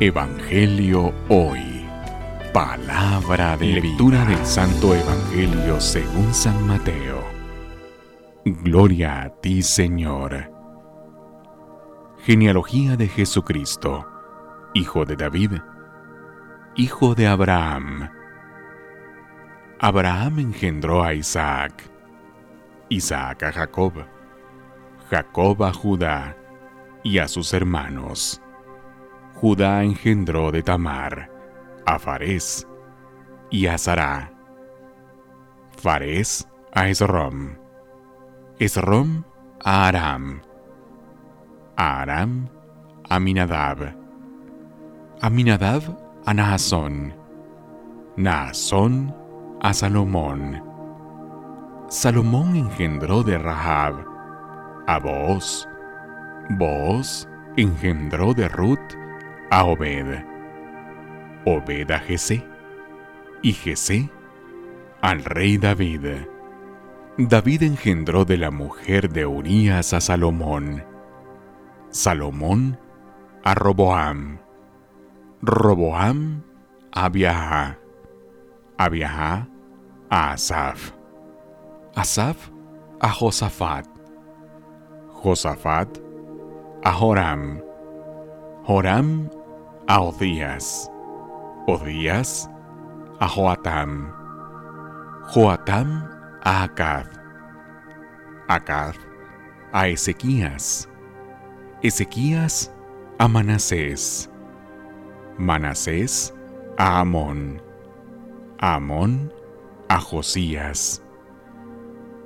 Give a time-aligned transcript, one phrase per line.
[0.00, 1.86] Evangelio Hoy.
[2.52, 7.22] Palabra de lectura del Santo Evangelio según San Mateo.
[8.44, 10.50] Gloria a ti, Señor.
[12.24, 14.06] Genealogía de Jesucristo,
[14.74, 15.52] hijo de David,
[16.74, 18.10] hijo de Abraham.
[19.78, 21.90] Abraham engendró a Isaac,
[22.88, 23.92] Isaac a Jacob,
[25.10, 26.36] Jacob a Judá
[27.04, 28.42] y a sus hermanos.
[29.42, 31.28] Judá engendró de Tamar
[31.84, 32.64] a Fares
[33.50, 34.32] y a Sará.
[35.76, 37.56] Fares a Esrom.
[38.60, 39.24] Esrom
[39.64, 40.42] a Aram.
[41.76, 42.48] Aram
[43.10, 43.96] a Minadab.
[45.20, 45.82] A Minadab
[46.24, 47.12] a Naasón.
[48.16, 49.12] Naasón
[49.60, 50.62] a Salomón.
[51.88, 54.06] Salomón engendró de Rahab
[54.86, 55.66] a Booz.
[56.50, 59.01] Booz engendró de Ruth
[59.52, 60.24] a Obed,
[61.44, 62.42] Obed a Jesé,
[63.42, 64.08] y Jesé
[65.02, 66.26] al rey David.
[67.18, 70.82] David engendró de la mujer de Urías a Salomón,
[71.90, 72.78] Salomón
[73.44, 74.38] a Roboam,
[75.42, 76.44] Roboam
[76.90, 77.78] a Abiahá,
[78.78, 79.48] Abiahá
[80.08, 80.92] a Asaf,
[81.94, 82.48] Asaf
[83.00, 83.86] a Josafat,
[85.10, 85.98] Josafat
[86.82, 87.60] a Joram,
[88.66, 89.41] Joram
[89.86, 90.90] a Odías,
[91.66, 92.48] Odías
[93.20, 94.12] a Joatam,
[95.32, 96.08] Joatam
[96.42, 97.06] a Acad,
[98.48, 98.94] Acad
[99.72, 100.88] a Ezequías,
[101.82, 102.72] Ezequías
[103.18, 104.30] a Manasés,
[105.38, 106.34] Manasés
[106.76, 107.62] a Amón,
[108.58, 109.32] Amón
[109.88, 111.02] a Josías.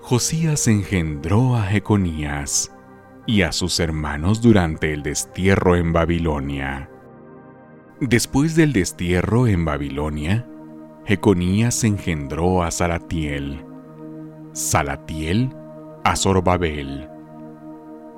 [0.00, 2.74] Josías engendró a Jeconías
[3.26, 6.90] y a sus hermanos durante el destierro en Babilonia.
[8.00, 10.46] Después del destierro en Babilonia,
[11.04, 13.62] Jeconías engendró a Salatiel,
[14.54, 15.54] Salatiel
[16.02, 17.10] a Zorobabel,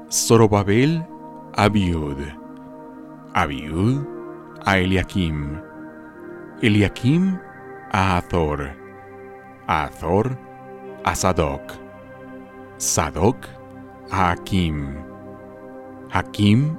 [0.09, 1.05] Zorobabel
[1.56, 2.17] a Abiud,
[3.34, 4.06] Abiud
[4.65, 5.61] a Eliakim,
[6.62, 7.41] Eliakim
[7.91, 8.77] a Azor,
[9.67, 10.39] Azor
[11.03, 11.73] a Sadoc,
[12.77, 13.49] Sadoc
[14.12, 14.95] a Hakim,
[16.09, 16.77] Hakim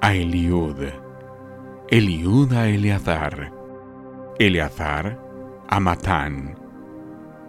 [0.00, 1.03] a Eliud,
[1.94, 3.52] Eliud a Eleazar,
[4.40, 5.16] Eleazar
[5.68, 6.58] a Matán,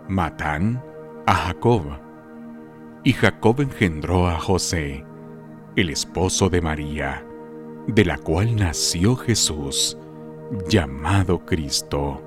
[0.08, 0.84] Matán
[1.26, 1.82] a Jacob,
[3.04, 5.04] y Jacob engendró a José,
[5.76, 7.26] el esposo de María,
[7.88, 9.98] de la cual nació Jesús,
[10.70, 12.22] llamado Cristo.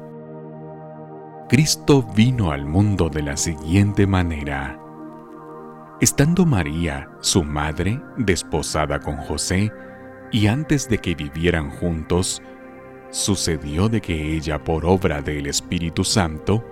[1.49, 4.77] Cristo vino al mundo de la siguiente manera.
[6.01, 9.71] Estando María, su madre, desposada con José,
[10.31, 12.43] y antes de que vivieran juntos,
[13.11, 16.65] sucedió de que ella, por obra del Espíritu Santo,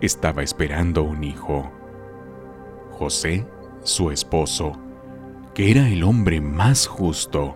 [0.00, 1.70] estaba esperando un hijo.
[2.90, 3.46] José,
[3.82, 4.72] su esposo,
[5.54, 7.54] que era el hombre más justo,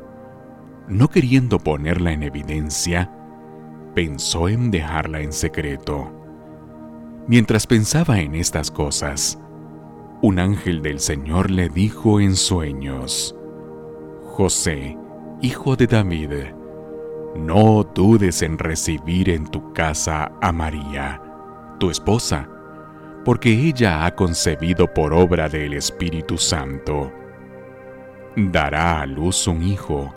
[0.88, 3.10] no queriendo ponerla en evidencia,
[3.94, 6.12] pensó en dejarla en secreto.
[7.26, 9.38] Mientras pensaba en estas cosas,
[10.22, 13.34] un ángel del Señor le dijo en sueños,
[14.24, 14.96] José,
[15.40, 16.30] hijo de David,
[17.36, 21.22] no dudes en recibir en tu casa a María,
[21.78, 22.48] tu esposa,
[23.24, 27.12] porque ella ha concebido por obra del Espíritu Santo.
[28.34, 30.12] Dará a luz un hijo,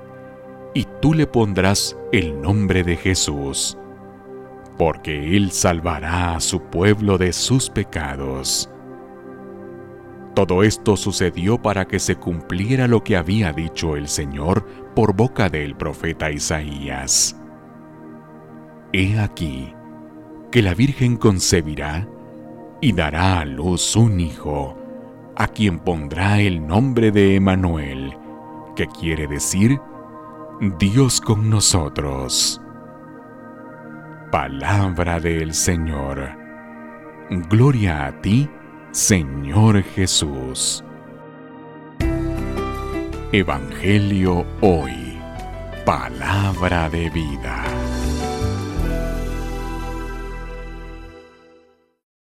[0.74, 3.78] y tú le pondrás el nombre de Jesús,
[4.78, 8.72] porque él salvará a su pueblo de sus pecados.
[10.36, 14.66] Todo esto sucedió para que se cumpliera lo que había dicho el Señor
[14.96, 17.36] por boca del profeta Isaías.
[18.94, 19.74] He aquí
[20.52, 22.08] que la Virgen concebirá
[22.82, 24.78] y dará a luz un hijo,
[25.36, 28.18] a quien pondrá el nombre de Emanuel,
[28.76, 29.80] que quiere decir
[30.80, 32.62] Dios con nosotros.
[34.32, 36.30] Palabra del Señor.
[37.50, 38.50] Gloria a ti,
[38.92, 40.84] Señor Jesús.
[43.32, 45.18] Evangelio hoy.
[45.86, 47.64] Palabra de vida.